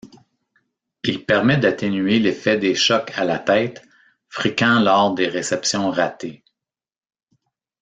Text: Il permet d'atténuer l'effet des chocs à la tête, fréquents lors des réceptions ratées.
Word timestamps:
Il 1.03 1.27
permet 1.27 1.57
d'atténuer 1.57 2.17
l'effet 2.17 2.57
des 2.57 2.73
chocs 2.73 3.11
à 3.19 3.23
la 3.23 3.37
tête, 3.37 3.83
fréquents 4.29 4.79
lors 4.79 5.13
des 5.13 5.27
réceptions 5.27 5.91
ratées. 5.91 6.43